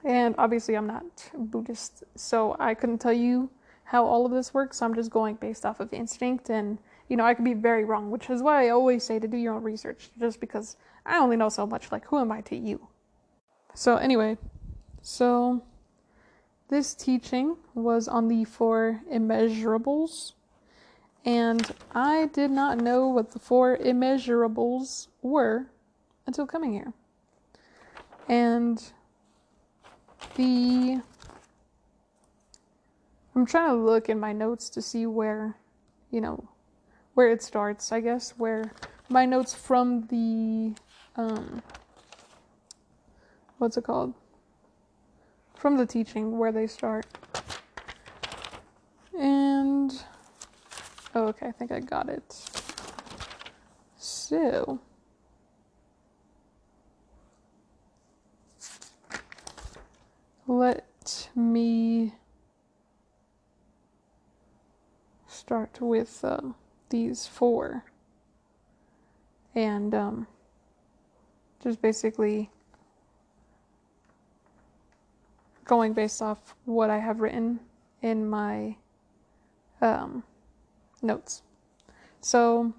And 0.03 0.35
obviously, 0.39 0.77
I'm 0.77 0.87
not 0.87 1.31
Buddhist, 1.37 2.05
so 2.15 2.57
I 2.59 2.73
couldn't 2.75 2.99
tell 2.99 3.13
you 3.13 3.51
how 3.85 4.07
all 4.07 4.25
of 4.25 4.33
this 4.33 4.55
works. 4.55 4.79
So 4.79 4.87
I'm 4.87 4.95
just 4.95 5.11
going 5.11 5.35
based 5.35 5.67
off 5.67 5.79
of 5.81 5.93
instinct 5.93 6.49
and 6.49 6.79
you 7.09 7.17
know, 7.17 7.25
I 7.25 7.35
could 7.35 7.45
be 7.45 7.55
very 7.55 7.85
wrong, 7.85 8.11
which 8.11 8.31
is 8.31 8.43
why 8.43 8.67
I 8.67 8.71
always 8.71 9.05
say 9.05 9.19
to 9.19 9.29
do 9.29 9.37
your 9.37 9.55
own 9.55 9.63
research, 9.63 10.11
just 10.19 10.41
because 10.41 10.77
I 11.05 11.19
only 11.19 11.37
know 11.37 11.49
so 11.49 11.67
much. 11.67 11.93
Like, 11.93 12.05
who 12.07 12.19
am 12.19 12.33
I 12.33 12.41
to 12.43 12.57
you? 12.57 12.89
So, 13.75 13.97
anyway, 13.97 14.39
so 15.03 15.63
this 16.69 16.95
teaching 16.95 17.57
was 17.75 18.09
on 18.09 18.27
the 18.27 18.45
four 18.45 19.03
immeasurables, 19.13 20.33
and 21.27 21.75
I 21.93 22.27
did 22.33 22.53
not 22.53 22.79
know 22.79 23.09
what 23.09 23.33
the 23.33 23.41
four 23.41 23.77
immeasurables 23.77 25.09
were 25.23 25.67
until 26.25 26.47
coming 26.47 26.73
here. 26.73 26.93
And 28.29 28.83
the 30.37 31.03
I'm 33.35 33.45
trying 33.45 33.71
to 33.71 33.75
look 33.75 34.09
in 34.09 34.19
my 34.19 34.33
notes 34.33 34.71
to 34.71 34.81
see 34.81 35.05
where, 35.05 35.57
you 36.11 36.21
know, 36.21 36.49
where 37.15 37.31
it 37.31 37.43
starts, 37.43 37.93
I 37.93 38.01
guess, 38.01 38.31
where 38.39 38.71
my 39.09 39.27
notes 39.27 39.53
from 39.53 40.07
the 40.07 40.75
um 41.21 41.61
what's 43.59 43.77
it 43.77 43.83
called? 43.83 44.15
From 45.57 45.77
the 45.77 45.87
teaching 45.87 46.39
where 46.39 46.53
they 46.53 46.69
start. 46.69 47.07
And 49.19 49.93
oh 51.17 51.29
okay, 51.29 51.47
I 51.47 51.53
think 51.53 51.73
I 51.73 51.81
got 51.81 52.11
it. 52.11 52.23
So 53.97 54.79
let 60.47 61.31
me 61.35 62.15
start 65.27 65.81
with 65.81 66.23
uh, 66.23 66.41
these 66.91 67.27
four. 67.27 67.85
And 69.55 69.95
um, 69.95 70.27
just 71.63 71.81
basically 71.81 72.51
going 75.65 75.95
based 75.95 76.21
off 76.21 76.55
what 76.67 76.91
I 76.91 76.99
have 76.99 77.21
written 77.21 77.59
in 78.03 78.29
my 78.29 78.77
um, 79.81 80.23
notes. 81.03 81.43
So 82.21 82.73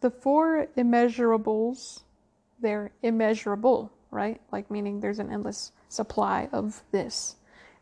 the 0.00 0.10
four 0.10 0.68
immeasurables, 0.76 2.02
they're 2.60 2.90
immeasurable, 3.02 3.90
right? 4.10 4.40
Like 4.50 4.70
meaning 4.70 5.00
there's 5.00 5.18
an 5.18 5.30
endless 5.30 5.72
supply 5.88 6.48
of 6.52 6.82
this. 6.90 7.36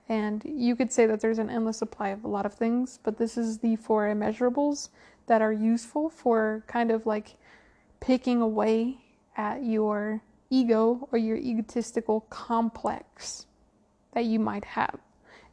And 0.09 0.43
you 0.45 0.75
could 0.75 0.93
say 0.93 1.07
that 1.07 1.21
there's 1.21 1.39
an 1.39 1.51
endless 1.51 1.79
supply 1.79 2.09
of 2.09 2.25
a 2.25 2.29
lot 2.29 2.45
of 2.45 2.55
things, 2.55 2.99
but 3.03 3.17
this 3.17 3.39
is 3.39 3.59
the 3.59 3.77
four 3.77 4.09
immeasurables 4.09 4.89
that 5.27 5.41
are 5.41 5.53
useful 5.53 6.11
for 6.11 6.65
kind 6.67 6.91
of 6.91 7.07
like 7.07 7.37
picking 8.01 8.41
away 8.41 8.99
at 9.37 9.63
your 9.63 10.21
ego 10.51 11.09
or 11.13 11.19
your 11.19 11.37
egotistical 11.37 12.23
complex 12.23 13.47
that 14.13 14.25
you 14.25 14.41
might 14.41 14.65
have 14.65 14.99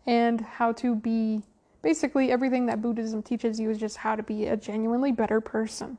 and 0.08 0.42
how 0.42 0.72
to 0.72 0.96
be 0.96 1.44
basically 1.82 2.32
everything 2.32 2.66
that 2.66 2.82
Buddhism 2.82 3.22
teaches 3.22 3.60
you 3.60 3.70
is 3.70 3.78
just 3.78 3.98
how 3.98 4.16
to 4.16 4.24
be 4.24 4.46
a 4.46 4.58
genuinely 4.58 5.12
better 5.12 5.42
person. 5.42 5.98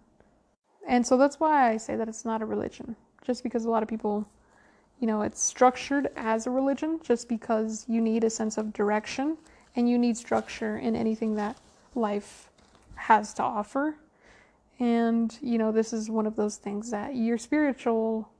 And 0.87 1.07
so 1.07 1.17
that's 1.17 1.39
why 1.39 1.71
I 1.71 1.77
say 1.77 1.97
that 1.97 2.09
it's 2.09 2.25
not 2.25 2.43
a 2.43 2.47
religion, 2.47 2.97
just 3.23 3.43
because 3.43 3.65
a 3.65 3.71
lot 3.71 3.83
of 3.83 3.89
people, 3.89 4.27
you 5.01 5.07
know, 5.07 5.23
it's 5.23 5.43
structured 5.43 6.09
as 6.17 6.47
a 6.47 6.51
religion 6.51 7.01
just 7.03 7.29
because 7.29 7.85
you 7.89 8.01
need 8.01 8.25
a 8.25 8.31
sense 8.31 8.57
of 8.57 8.73
direction 8.73 9.37
and 9.77 9.89
you 9.89 9.99
need 9.99 10.17
structure 10.17 10.79
in 10.79 10.97
anything 10.97 11.35
that 11.35 11.59
life 11.95 12.51
has 12.95 13.35
to 13.35 13.43
offer. 13.43 13.97
And, 14.79 15.37
you 15.43 15.59
know, 15.59 15.73
this 15.73 15.93
is 15.93 16.09
one 16.09 16.27
of 16.27 16.37
those 16.37 16.57
things 16.57 16.91
that 16.91 17.15
your 17.15 17.39
spiritual 17.39 18.31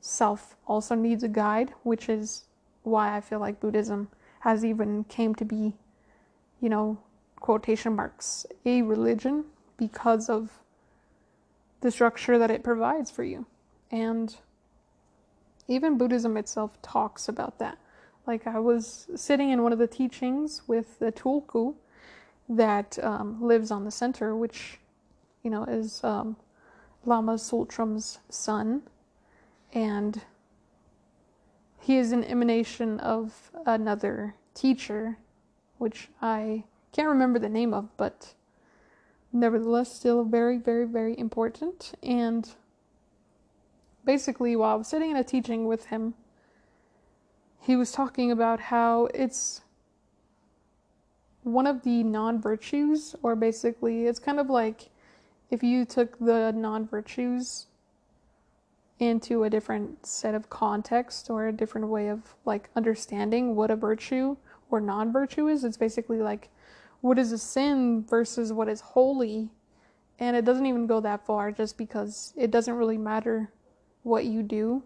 self 0.00 0.56
also 0.66 0.94
needs 0.94 1.22
a 1.22 1.28
guide, 1.28 1.72
which 1.82 2.08
is 2.08 2.44
why 2.82 3.16
I 3.16 3.20
feel 3.20 3.38
like 3.38 3.60
Buddhism 3.60 4.08
has 4.40 4.64
even 4.64 5.04
came 5.04 5.34
to 5.36 5.44
be, 5.44 5.74
you 6.62 6.70
know, 6.70 6.96
quotation 7.40 7.94
marks, 7.94 8.46
a 8.64 8.80
religion 8.80 9.44
because 9.76 10.30
of 10.30 10.50
the 11.82 11.90
structure 11.90 12.38
that 12.38 12.50
it 12.50 12.62
provides 12.62 13.10
for 13.10 13.24
you. 13.24 13.44
And 13.90 14.34
even 15.68 15.98
Buddhism 15.98 16.38
itself 16.38 16.80
talks 16.80 17.28
about 17.28 17.58
that. 17.58 17.76
Like 18.26 18.46
I 18.46 18.58
was 18.58 19.08
sitting 19.14 19.50
in 19.50 19.62
one 19.62 19.72
of 19.72 19.78
the 19.78 19.86
teachings 19.86 20.62
with 20.66 20.98
the 20.98 21.12
Tulku, 21.12 21.74
that 22.48 22.98
um, 23.02 23.42
lives 23.42 23.70
on 23.70 23.84
the 23.84 23.90
center, 23.90 24.34
which, 24.34 24.78
you 25.42 25.50
know, 25.50 25.64
is 25.64 26.02
um, 26.04 26.36
Lama 27.04 27.34
Tsultrim's 27.34 28.18
son. 28.28 28.82
And 29.72 30.20
he 31.80 31.96
is 31.96 32.12
an 32.12 32.24
emanation 32.24 33.00
of 33.00 33.50
another 33.66 34.34
teacher, 34.54 35.18
which 35.82 36.08
I 36.22 36.62
can't 36.92 37.08
remember 37.08 37.40
the 37.40 37.48
name 37.48 37.74
of, 37.74 37.88
but 37.96 38.34
nevertheless, 39.32 39.92
still 39.92 40.22
very, 40.22 40.56
very, 40.56 40.86
very 40.86 41.18
important. 41.18 41.92
And 42.04 42.48
basically, 44.04 44.54
while 44.54 44.74
I 44.74 44.74
was 44.76 44.86
sitting 44.86 45.10
in 45.10 45.16
a 45.16 45.24
teaching 45.24 45.66
with 45.66 45.86
him, 45.86 46.14
he 47.58 47.74
was 47.74 47.90
talking 47.90 48.30
about 48.30 48.60
how 48.60 49.08
it's 49.12 49.62
one 51.42 51.66
of 51.66 51.82
the 51.82 52.04
non 52.04 52.40
virtues, 52.40 53.16
or 53.20 53.34
basically, 53.34 54.06
it's 54.06 54.20
kind 54.20 54.38
of 54.38 54.48
like 54.48 54.90
if 55.50 55.64
you 55.64 55.84
took 55.84 56.16
the 56.20 56.52
non 56.52 56.86
virtues 56.86 57.66
into 59.00 59.42
a 59.42 59.50
different 59.50 60.06
set 60.06 60.36
of 60.36 60.48
context 60.48 61.28
or 61.28 61.48
a 61.48 61.52
different 61.52 61.88
way 61.88 62.06
of 62.06 62.36
like 62.44 62.70
understanding 62.76 63.56
what 63.56 63.68
a 63.68 63.74
virtue 63.74 64.36
or 64.72 64.80
non 64.80 65.12
virtue 65.12 65.48
is, 65.48 65.64
it's 65.64 65.76
basically 65.76 66.18
like 66.18 66.48
what 67.00 67.18
is 67.18 67.32
a 67.32 67.38
sin 67.38 68.04
versus 68.08 68.52
what 68.52 68.68
is 68.68 68.80
holy. 68.80 69.50
And 70.18 70.36
it 70.36 70.44
doesn't 70.44 70.66
even 70.66 70.86
go 70.86 71.00
that 71.00 71.26
far 71.26 71.50
just 71.52 71.76
because 71.76 72.32
it 72.36 72.50
doesn't 72.50 72.74
really 72.74 72.98
matter 72.98 73.50
what 74.02 74.24
you 74.24 74.42
do 74.42 74.82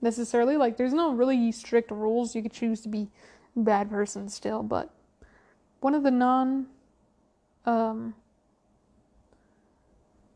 necessarily. 0.00 0.56
Like, 0.56 0.76
there's 0.76 0.94
no 0.94 1.12
really 1.12 1.52
strict 1.52 1.90
rules. 1.90 2.34
You 2.34 2.42
could 2.42 2.52
choose 2.52 2.80
to 2.82 2.88
be 2.88 3.08
a 3.56 3.60
bad 3.60 3.90
person 3.90 4.28
still, 4.28 4.62
but 4.62 4.90
one 5.80 5.94
of 5.94 6.02
the 6.02 6.10
non 6.10 6.66
um 7.64 8.14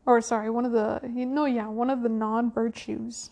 or 0.05 0.19
sorry, 0.21 0.49
one 0.49 0.65
of 0.65 0.71
the 0.71 1.01
you 1.13 1.25
know 1.25 1.45
yeah, 1.45 1.67
one 1.67 1.89
of 1.89 2.01
the 2.01 2.09
non 2.09 2.51
virtues 2.51 3.31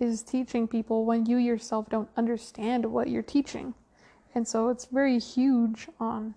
is 0.00 0.22
teaching 0.22 0.68
people 0.68 1.04
when 1.04 1.26
you 1.26 1.36
yourself 1.36 1.88
don't 1.88 2.08
understand 2.16 2.86
what 2.86 3.08
you're 3.08 3.22
teaching. 3.22 3.74
And 4.38 4.46
so 4.46 4.68
it's 4.68 4.84
very 4.84 5.18
huge 5.18 5.88
on 5.98 6.36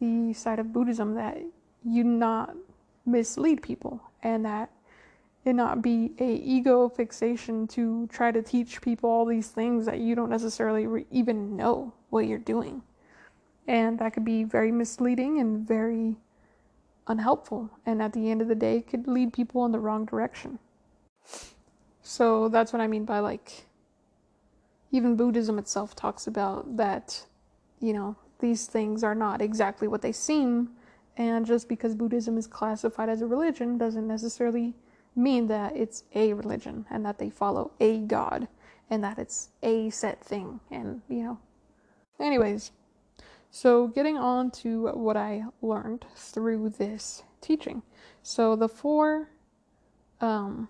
the 0.00 0.32
side 0.32 0.58
of 0.58 0.72
Buddhism 0.72 1.14
that 1.16 1.36
you 1.84 2.02
not 2.02 2.56
mislead 3.04 3.60
people 3.60 4.00
and 4.22 4.46
that 4.46 4.70
it 5.44 5.52
not 5.52 5.82
be 5.82 6.12
a 6.18 6.36
ego 6.36 6.88
fixation 6.88 7.66
to 7.66 8.06
try 8.06 8.32
to 8.32 8.40
teach 8.40 8.80
people 8.80 9.10
all 9.10 9.26
these 9.26 9.48
things 9.48 9.84
that 9.84 9.98
you 9.98 10.14
don't 10.14 10.30
necessarily 10.30 10.86
re- 10.86 11.04
even 11.10 11.54
know 11.54 11.92
what 12.08 12.24
you're 12.24 12.38
doing. 12.38 12.80
And 13.68 13.98
that 13.98 14.14
could 14.14 14.24
be 14.24 14.42
very 14.44 14.72
misleading 14.72 15.38
and 15.38 15.68
very 15.68 16.16
unhelpful 17.06 17.68
and 17.84 18.00
at 18.00 18.14
the 18.14 18.30
end 18.30 18.40
of 18.40 18.48
the 18.48 18.54
day 18.54 18.80
could 18.80 19.06
lead 19.06 19.34
people 19.34 19.66
in 19.66 19.72
the 19.72 19.80
wrong 19.80 20.06
direction. 20.06 20.58
So 22.00 22.48
that's 22.48 22.72
what 22.72 22.80
I 22.80 22.86
mean 22.86 23.04
by 23.04 23.18
like 23.18 23.66
even 24.96 25.16
Buddhism 25.16 25.58
itself 25.58 25.94
talks 25.94 26.26
about 26.26 26.76
that 26.76 27.24
you 27.80 27.92
know 27.92 28.16
these 28.38 28.66
things 28.66 29.04
are 29.04 29.14
not 29.14 29.40
exactly 29.40 29.88
what 29.88 30.02
they 30.02 30.12
seem 30.12 30.70
and 31.16 31.46
just 31.46 31.68
because 31.68 31.94
Buddhism 31.94 32.36
is 32.36 32.46
classified 32.46 33.08
as 33.08 33.22
a 33.22 33.26
religion 33.26 33.78
doesn't 33.78 34.06
necessarily 34.06 34.74
mean 35.14 35.46
that 35.46 35.74
it's 35.76 36.04
a 36.14 36.32
religion 36.32 36.84
and 36.90 37.04
that 37.04 37.18
they 37.18 37.30
follow 37.30 37.70
a 37.80 37.98
god 38.00 38.48
and 38.90 39.02
that 39.02 39.18
it's 39.18 39.50
a 39.62 39.88
set 39.90 40.22
thing 40.22 40.60
and 40.70 41.00
you 41.08 41.22
know 41.22 41.38
anyways 42.20 42.72
so, 43.56 43.86
getting 43.86 44.18
on 44.18 44.50
to 44.62 44.88
what 44.88 45.16
I 45.16 45.44
learned 45.62 46.04
through 46.14 46.70
this 46.76 47.22
teaching. 47.40 47.80
So, 48.22 48.54
the 48.54 48.68
four 48.68 49.30
um, 50.20 50.68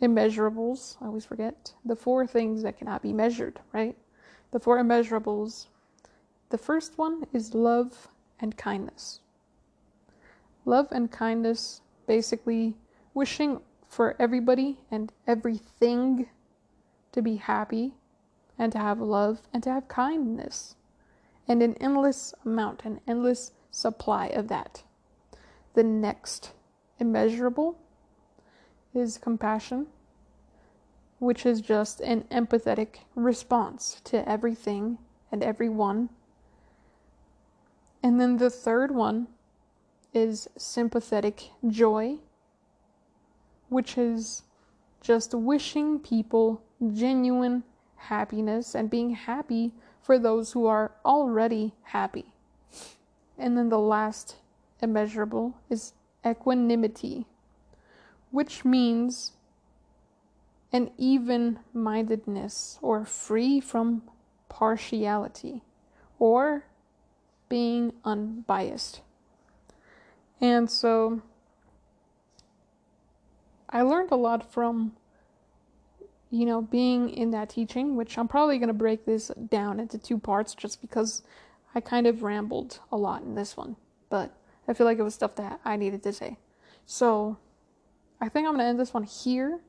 immeasurables, 0.00 0.96
I 1.00 1.06
always 1.06 1.24
forget, 1.24 1.74
the 1.84 1.96
four 1.96 2.26
things 2.26 2.62
that 2.62 2.78
cannot 2.78 3.02
be 3.02 3.12
measured, 3.12 3.60
right? 3.72 3.96
The 4.50 4.60
four 4.60 4.78
immeasurables. 4.78 5.66
The 6.50 6.58
first 6.58 6.96
one 6.96 7.26
is 7.32 7.54
love 7.54 8.08
and 8.40 8.56
kindness. 8.56 9.20
Love 10.64 10.88
and 10.90 11.10
kindness, 11.10 11.82
basically 12.06 12.76
wishing 13.14 13.60
for 13.88 14.14
everybody 14.18 14.78
and 14.90 15.12
everything 15.26 16.28
to 17.12 17.22
be 17.22 17.36
happy 17.36 17.94
and 18.58 18.70
to 18.72 18.78
have 18.78 19.00
love 19.00 19.42
and 19.52 19.62
to 19.62 19.72
have 19.72 19.88
kindness 19.88 20.76
and 21.48 21.62
an 21.62 21.74
endless 21.80 22.34
amount, 22.44 22.84
an 22.84 23.00
endless 23.06 23.52
supply 23.70 24.26
of 24.26 24.48
that. 24.48 24.82
The 25.74 25.82
next 25.82 26.52
immeasurable 26.98 27.78
is 28.98 29.18
compassion, 29.18 29.86
which 31.18 31.46
is 31.46 31.60
just 31.60 32.00
an 32.00 32.24
empathetic 32.30 33.00
response 33.14 34.00
to 34.04 34.28
everything 34.28 34.98
and 35.32 35.42
everyone. 35.42 36.08
And 38.02 38.20
then 38.20 38.36
the 38.36 38.50
third 38.50 38.94
one 38.94 39.28
is 40.14 40.48
sympathetic 40.56 41.50
joy, 41.66 42.18
which 43.68 43.98
is 43.98 44.42
just 45.00 45.34
wishing 45.34 45.98
people 45.98 46.62
genuine 46.92 47.64
happiness 47.96 48.74
and 48.74 48.88
being 48.88 49.10
happy 49.10 49.72
for 50.00 50.18
those 50.18 50.52
who 50.52 50.66
are 50.66 50.92
already 51.04 51.74
happy. 51.82 52.32
And 53.36 53.56
then 53.56 53.68
the 53.68 53.78
last 53.78 54.36
immeasurable 54.80 55.54
is 55.68 55.92
equanimity, 56.26 57.26
which 58.30 58.64
means 58.64 59.32
an 60.72 60.90
even 60.98 61.58
mindedness 61.72 62.78
or 62.82 63.04
free 63.04 63.60
from 63.60 64.02
partiality 64.48 65.62
or 66.18 66.64
being 67.48 67.92
unbiased. 68.04 69.00
And 70.40 70.70
so 70.70 71.22
I 73.70 73.82
learned 73.82 74.10
a 74.10 74.16
lot 74.16 74.52
from 74.52 74.92
you 76.30 76.44
know, 76.44 76.60
being 76.60 77.10
in 77.10 77.30
that 77.30 77.48
teaching, 77.48 77.96
which 77.96 78.18
I'm 78.18 78.28
probably 78.28 78.58
going 78.58 78.68
to 78.68 78.74
break 78.74 79.06
this 79.06 79.30
down 79.48 79.80
into 79.80 79.96
two 79.96 80.18
parts 80.18 80.54
just 80.54 80.80
because 80.80 81.22
I 81.74 81.80
kind 81.80 82.06
of 82.06 82.22
rambled 82.22 82.80
a 82.92 82.96
lot 82.96 83.22
in 83.22 83.34
this 83.34 83.56
one, 83.56 83.76
but 84.10 84.32
I 84.66 84.74
feel 84.74 84.86
like 84.86 84.98
it 84.98 85.02
was 85.02 85.14
stuff 85.14 85.36
that 85.36 85.60
I 85.64 85.76
needed 85.76 86.02
to 86.02 86.12
say. 86.12 86.38
So 86.84 87.38
I 88.20 88.28
think 88.28 88.46
I'm 88.46 88.54
going 88.54 88.64
to 88.64 88.68
end 88.68 88.80
this 88.80 88.94
one 88.94 89.04
here, 89.04 89.60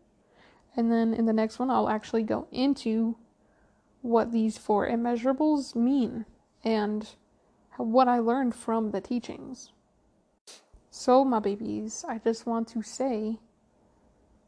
and 0.75 0.91
then 0.91 1.13
in 1.13 1.25
the 1.25 1.33
next 1.33 1.59
one, 1.59 1.69
I'll 1.69 1.89
actually 1.89 2.23
go 2.23 2.47
into 2.51 3.17
what 4.01 4.31
these 4.31 4.57
four 4.57 4.87
immeasurables 4.87 5.75
mean 5.75 6.25
and 6.63 7.07
what 7.77 8.07
I 8.07 8.19
learned 8.19 8.55
from 8.55 8.91
the 8.91 9.01
teachings. 9.01 9.71
So, 10.89 11.23
my 11.23 11.39
babies, 11.39 12.03
I 12.07 12.17
just 12.17 12.45
want 12.45 12.67
to 12.69 12.81
say 12.81 13.37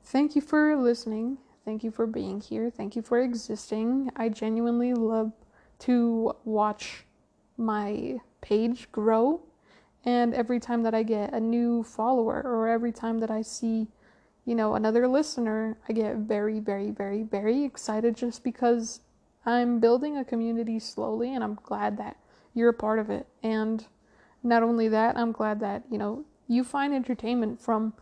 thank 0.03 0.35
you 0.35 0.41
for 0.41 0.75
listening 0.75 1.37
Thank 1.63 1.83
you 1.83 1.91
for 1.91 2.07
being 2.07 2.41
here. 2.41 2.71
Thank 2.71 2.95
you 2.95 3.03
for 3.03 3.19
existing. 3.19 4.11
I 4.15 4.29
genuinely 4.29 4.93
love 4.93 5.31
to 5.79 6.35
watch 6.43 7.05
my 7.57 8.19
page 8.41 8.91
grow. 8.91 9.41
And 10.03 10.33
every 10.33 10.59
time 10.59 10.83
that 10.83 10.95
I 10.95 11.03
get 11.03 11.33
a 11.33 11.39
new 11.39 11.83
follower 11.83 12.41
or 12.43 12.67
every 12.67 12.91
time 12.91 13.19
that 13.19 13.29
I 13.29 13.41
see, 13.41 13.87
you 14.45 14.55
know, 14.55 14.75
another 14.75 15.07
listener, 15.07 15.77
I 15.87 15.93
get 15.93 16.17
very, 16.17 16.59
very, 16.59 16.89
very, 16.89 17.23
very 17.23 17.63
excited 17.63 18.15
just 18.15 18.43
because 18.43 19.01
I'm 19.45 19.79
building 19.79 20.17
a 20.17 20.25
community 20.25 20.79
slowly 20.79 21.33
and 21.33 21.43
I'm 21.43 21.55
glad 21.55 21.97
that 21.97 22.17
you're 22.53 22.69
a 22.69 22.73
part 22.73 22.99
of 22.99 23.09
it. 23.09 23.27
And 23.43 23.85
not 24.43 24.63
only 24.63 24.87
that, 24.87 25.17
I'm 25.17 25.31
glad 25.31 25.59
that, 25.59 25.83
you 25.91 25.97
know, 25.97 26.25
you 26.47 26.63
find 26.63 26.93
entertainment 26.93 27.61
from 27.61 27.93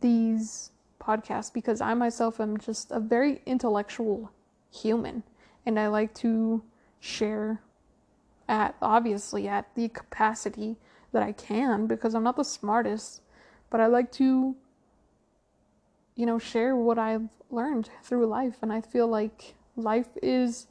these 0.00 0.70
podcasts 1.00 1.52
because 1.52 1.80
I 1.80 1.94
myself 1.94 2.40
am 2.40 2.58
just 2.58 2.90
a 2.92 3.00
very 3.00 3.42
intellectual 3.46 4.30
human 4.70 5.22
and 5.66 5.78
I 5.78 5.88
like 5.88 6.14
to 6.14 6.62
share 7.00 7.60
at 8.48 8.74
obviously 8.80 9.48
at 9.48 9.74
the 9.74 9.88
capacity 9.88 10.76
that 11.12 11.22
I 11.22 11.32
can 11.32 11.86
because 11.86 12.14
I'm 12.14 12.22
not 12.22 12.36
the 12.36 12.44
smartest, 12.44 13.22
but 13.70 13.80
I 13.80 13.86
like 13.86 14.12
to 14.12 14.56
you 16.16 16.26
know 16.26 16.38
share 16.38 16.76
what 16.76 16.98
I've 16.98 17.28
learned 17.50 17.90
through 18.02 18.26
life. 18.26 18.56
And 18.62 18.72
I 18.72 18.80
feel 18.80 19.06
like 19.06 19.54
life 19.76 20.08
is 20.22 20.66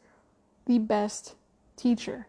the 0.65 0.79
best 0.79 1.35
teacher. 1.75 2.27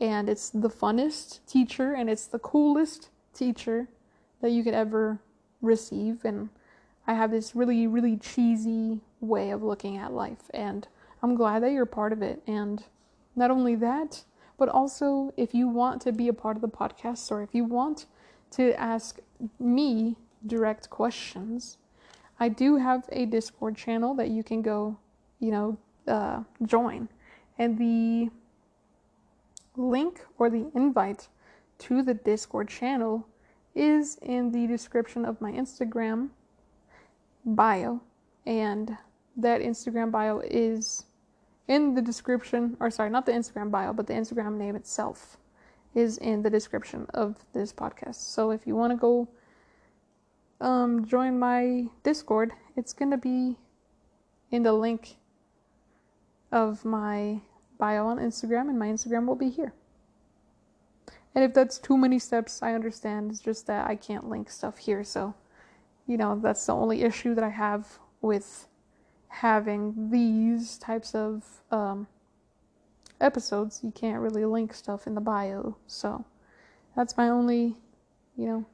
And 0.00 0.28
it's 0.28 0.50
the 0.50 0.70
funnest 0.70 1.40
teacher 1.46 1.92
and 1.92 2.08
it's 2.08 2.26
the 2.26 2.38
coolest 2.38 3.10
teacher 3.34 3.88
that 4.40 4.50
you 4.50 4.62
could 4.62 4.74
ever 4.74 5.20
receive. 5.60 6.24
And 6.24 6.50
I 7.06 7.14
have 7.14 7.30
this 7.30 7.56
really, 7.56 7.86
really 7.86 8.16
cheesy 8.16 9.00
way 9.20 9.50
of 9.50 9.62
looking 9.62 9.96
at 9.96 10.12
life, 10.12 10.50
and 10.52 10.86
I'm 11.22 11.34
glad 11.34 11.62
that 11.62 11.72
you're 11.72 11.86
part 11.86 12.12
of 12.12 12.22
it. 12.22 12.42
And 12.46 12.84
not 13.34 13.50
only 13.50 13.74
that, 13.76 14.24
but 14.58 14.68
also 14.68 15.32
if 15.36 15.54
you 15.54 15.68
want 15.68 16.02
to 16.02 16.12
be 16.12 16.28
a 16.28 16.32
part 16.34 16.56
of 16.56 16.62
the 16.62 16.68
podcast 16.68 17.30
or 17.30 17.42
if 17.42 17.54
you 17.54 17.64
want 17.64 18.06
to 18.50 18.78
ask 18.78 19.20
me 19.58 20.16
direct 20.46 20.90
questions, 20.90 21.78
I 22.38 22.48
do 22.48 22.76
have 22.76 23.08
a 23.10 23.24
Discord 23.24 23.76
channel 23.76 24.14
that 24.14 24.28
you 24.28 24.42
can 24.42 24.60
go 24.60 24.98
you 25.40 25.50
know, 25.50 25.78
uh, 26.06 26.42
join. 26.64 27.08
And 27.58 27.78
the 27.78 28.30
link 29.76 30.24
or 30.38 30.50
the 30.50 30.70
invite 30.74 31.28
to 31.80 32.02
the 32.02 32.14
Discord 32.14 32.68
channel 32.68 33.26
is 33.74 34.18
in 34.22 34.50
the 34.50 34.66
description 34.66 35.24
of 35.24 35.40
my 35.40 35.52
Instagram 35.52 36.30
bio. 37.44 38.00
And 38.46 38.96
that 39.36 39.60
Instagram 39.60 40.10
bio 40.10 40.40
is 40.40 41.04
in 41.68 41.94
the 41.94 42.02
description, 42.02 42.76
or 42.80 42.90
sorry, 42.90 43.10
not 43.10 43.26
the 43.26 43.32
Instagram 43.32 43.70
bio, 43.70 43.92
but 43.92 44.06
the 44.06 44.14
Instagram 44.14 44.56
name 44.56 44.74
itself 44.74 45.36
is 45.94 46.18
in 46.18 46.42
the 46.42 46.50
description 46.50 47.06
of 47.14 47.44
this 47.52 47.72
podcast. 47.72 48.16
So 48.16 48.50
if 48.50 48.66
you 48.66 48.74
want 48.74 48.92
to 48.92 48.96
go 48.96 49.28
um, 50.60 51.04
join 51.04 51.38
my 51.38 51.84
Discord, 52.02 52.52
it's 52.76 52.92
going 52.92 53.10
to 53.10 53.18
be 53.18 53.56
in 54.50 54.62
the 54.62 54.72
link 54.72 55.16
of 56.50 56.84
my 56.84 57.40
bio 57.78 58.06
on 58.06 58.18
Instagram, 58.18 58.68
and 58.68 58.78
my 58.78 58.88
Instagram 58.88 59.26
will 59.26 59.36
be 59.36 59.50
here. 59.50 59.72
And 61.34 61.44
if 61.44 61.54
that's 61.54 61.78
too 61.78 61.96
many 61.96 62.18
steps, 62.18 62.62
I 62.62 62.72
understand. 62.72 63.30
It's 63.30 63.40
just 63.40 63.66
that 63.66 63.88
I 63.88 63.94
can't 63.94 64.28
link 64.28 64.50
stuff 64.50 64.78
here. 64.78 65.04
So, 65.04 65.34
you 66.06 66.16
know, 66.16 66.40
that's 66.42 66.64
the 66.64 66.74
only 66.74 67.02
issue 67.02 67.34
that 67.34 67.44
I 67.44 67.50
have 67.50 67.98
with 68.22 68.67
having 69.28 70.10
these 70.10 70.78
types 70.78 71.14
of 71.14 71.44
um, 71.70 72.06
episodes. 73.20 73.80
You 73.82 73.90
can't 73.90 74.20
really 74.20 74.44
link 74.44 74.74
stuff 74.74 75.06
in 75.06 75.14
the 75.14 75.20
bio. 75.20 75.76
So, 75.86 76.24
that's 76.96 77.16
my 77.16 77.28
only, 77.28 77.76
you 78.36 78.46
know, 78.46 78.66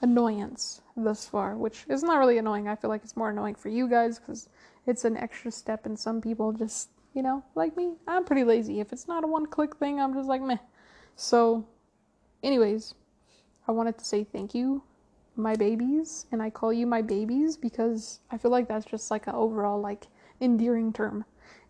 annoyance 0.00 0.80
thus 0.96 1.26
far, 1.26 1.56
which 1.56 1.84
is 1.88 2.02
not 2.02 2.18
really 2.18 2.38
annoying. 2.38 2.68
I 2.68 2.76
feel 2.76 2.90
like 2.90 3.02
it's 3.04 3.16
more 3.16 3.30
annoying 3.30 3.54
for 3.54 3.68
you 3.68 3.88
guys 3.88 4.18
because 4.18 4.48
it's 4.86 5.04
an 5.04 5.16
extra 5.16 5.50
step, 5.50 5.84
and 5.84 5.98
some 5.98 6.20
people 6.20 6.52
just, 6.52 6.88
you 7.12 7.22
know, 7.22 7.44
like 7.54 7.76
me, 7.76 7.94
I'm 8.06 8.24
pretty 8.24 8.44
lazy. 8.44 8.80
If 8.80 8.92
it's 8.92 9.08
not 9.08 9.24
a 9.24 9.26
one 9.26 9.46
click 9.46 9.76
thing, 9.76 10.00
I'm 10.00 10.14
just 10.14 10.28
like 10.28 10.40
meh. 10.40 10.58
So, 11.16 11.66
anyways, 12.42 12.94
I 13.68 13.72
wanted 13.72 13.98
to 13.98 14.04
say 14.04 14.24
thank 14.24 14.54
you, 14.54 14.82
my 15.36 15.54
babies, 15.54 16.26
and 16.32 16.42
I 16.42 16.50
call 16.50 16.72
you 16.72 16.86
my 16.86 17.02
babies 17.02 17.56
because 17.56 18.20
I 18.30 18.38
feel 18.38 18.50
like 18.50 18.68
that's 18.68 18.86
just 18.86 19.10
like 19.10 19.26
an 19.26 19.34
overall 19.34 19.80
like 19.80 20.06
endearing 20.40 20.92
term. 20.92 21.24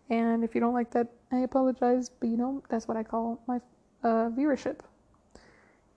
And 0.09 0.43
if 0.43 0.55
you 0.55 0.61
don't 0.61 0.73
like 0.73 0.91
that, 0.91 1.07
I 1.31 1.39
apologize, 1.39 2.09
but 2.09 2.29
you 2.29 2.37
know, 2.37 2.63
that's 2.69 2.87
what 2.87 2.97
I 2.97 3.03
call 3.03 3.41
my 3.47 3.57
uh, 4.03 4.29
viewership. 4.29 4.79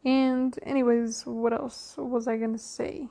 And, 0.05 0.59
anyways, 0.63 1.27
what 1.27 1.53
else 1.53 1.95
was 1.99 2.27
I 2.27 2.37
gonna 2.39 2.59
say? 2.59 3.09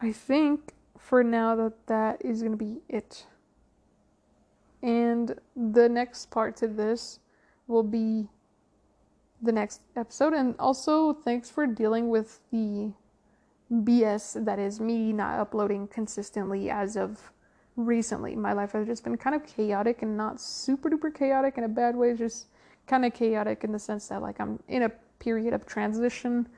I 0.00 0.12
think 0.12 0.72
for 0.98 1.22
now 1.22 1.54
that 1.56 1.86
that 1.86 2.24
is 2.24 2.42
gonna 2.42 2.56
be 2.56 2.80
it. 2.88 3.26
And 4.82 5.38
the 5.54 5.88
next 5.88 6.30
part 6.30 6.56
to 6.56 6.68
this 6.68 7.20
will 7.66 7.82
be 7.82 8.28
the 9.40 9.52
next 9.52 9.82
episode. 9.96 10.32
And 10.32 10.54
also, 10.58 11.12
thanks 11.12 11.50
for 11.50 11.66
dealing 11.66 12.08
with 12.08 12.40
the 12.50 12.92
BS 13.72 14.44
that 14.44 14.58
is 14.58 14.80
me 14.80 15.12
not 15.12 15.38
uploading 15.38 15.88
consistently 15.88 16.70
as 16.70 16.96
of 16.96 17.32
recently. 17.76 18.36
My 18.36 18.52
life 18.52 18.72
has 18.72 18.86
just 18.86 19.04
been 19.04 19.16
kind 19.16 19.36
of 19.36 19.44
chaotic 19.46 20.02
and 20.02 20.16
not 20.16 20.40
super 20.40 20.88
duper 20.88 21.14
chaotic 21.14 21.58
in 21.58 21.64
a 21.64 21.68
bad 21.68 21.96
way, 21.96 22.14
just 22.14 22.46
kind 22.86 23.04
of 23.04 23.12
chaotic 23.12 23.64
in 23.64 23.72
the 23.72 23.78
sense 23.78 24.08
that 24.08 24.22
like 24.22 24.40
I'm 24.40 24.62
in 24.68 24.84
a 24.84 24.92
period 25.18 25.52
of 25.52 25.66
transition 25.66 26.48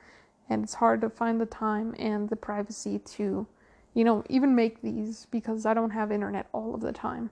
and 0.49 0.63
it's 0.63 0.75
hard 0.75 1.01
to 1.01 1.09
find 1.09 1.39
the 1.39 1.45
time 1.45 1.95
and 1.97 2.29
the 2.29 2.35
privacy 2.35 2.99
to 2.99 3.47
you 3.93 4.03
know 4.03 4.23
even 4.29 4.55
make 4.55 4.81
these 4.81 5.27
because 5.31 5.65
I 5.65 5.73
don't 5.73 5.89
have 5.91 6.11
internet 6.11 6.47
all 6.53 6.75
of 6.75 6.81
the 6.81 6.91
time. 6.91 7.31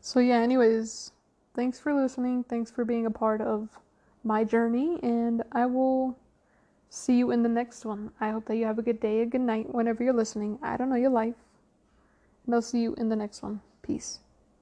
So 0.00 0.20
yeah, 0.20 0.38
anyways, 0.38 1.10
thanks 1.54 1.78
for 1.80 1.92
listening. 1.92 2.44
Thanks 2.44 2.70
for 2.70 2.84
being 2.84 3.06
a 3.06 3.10
part 3.10 3.40
of 3.40 3.68
my 4.24 4.44
journey 4.44 4.98
and 5.02 5.42
I 5.52 5.66
will 5.66 6.16
see 6.90 7.18
you 7.18 7.30
in 7.30 7.42
the 7.42 7.48
next 7.48 7.84
one. 7.84 8.10
I 8.20 8.30
hope 8.30 8.46
that 8.46 8.56
you 8.56 8.64
have 8.64 8.78
a 8.78 8.82
good 8.82 9.00
day, 9.00 9.20
a 9.20 9.26
good 9.26 9.40
night 9.40 9.74
whenever 9.74 10.02
you're 10.02 10.12
listening. 10.12 10.58
I 10.62 10.76
don't 10.76 10.88
know 10.88 10.96
your 10.96 11.10
life. 11.10 11.34
And 12.46 12.54
I'll 12.54 12.62
see 12.62 12.80
you 12.80 12.94
in 12.94 13.08
the 13.08 13.16
next 13.16 13.42
one. 13.42 13.60
Peace. 13.82 14.20